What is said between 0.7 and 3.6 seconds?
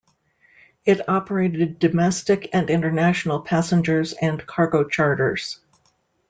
It operated domestic and international